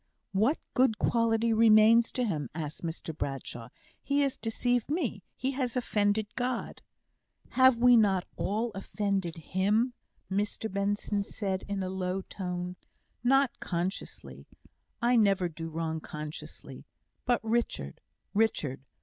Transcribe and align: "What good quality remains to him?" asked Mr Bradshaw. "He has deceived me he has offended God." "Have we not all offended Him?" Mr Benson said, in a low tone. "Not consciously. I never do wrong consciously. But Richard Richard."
"What 0.31 0.57
good 0.73 0.97
quality 0.97 1.53
remains 1.53 2.11
to 2.13 2.23
him?" 2.23 2.49
asked 2.55 2.81
Mr 2.81 3.15
Bradshaw. 3.15 3.69
"He 4.01 4.21
has 4.21 4.35
deceived 4.35 4.89
me 4.89 5.21
he 5.35 5.51
has 5.51 5.77
offended 5.77 6.33
God." 6.33 6.81
"Have 7.49 7.77
we 7.77 7.95
not 7.95 8.25
all 8.35 8.71
offended 8.71 9.35
Him?" 9.37 9.93
Mr 10.27 10.73
Benson 10.73 11.21
said, 11.21 11.63
in 11.67 11.83
a 11.83 11.89
low 11.89 12.21
tone. 12.21 12.77
"Not 13.23 13.59
consciously. 13.59 14.47
I 15.03 15.17
never 15.17 15.47
do 15.47 15.69
wrong 15.69 15.99
consciously. 15.99 16.83
But 17.25 17.39
Richard 17.43 18.01
Richard." 18.33 18.81